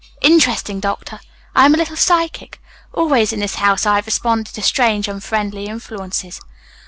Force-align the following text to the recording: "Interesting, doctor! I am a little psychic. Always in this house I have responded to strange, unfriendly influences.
"Interesting, 0.23 0.79
doctor! 0.79 1.19
I 1.55 1.65
am 1.65 1.75
a 1.75 1.77
little 1.77 1.95
psychic. 1.95 2.59
Always 2.91 3.31
in 3.31 3.39
this 3.39 3.53
house 3.61 3.85
I 3.85 3.97
have 3.97 4.07
responded 4.07 4.55
to 4.55 4.61
strange, 4.63 5.07
unfriendly 5.07 5.67
influences. 5.67 6.41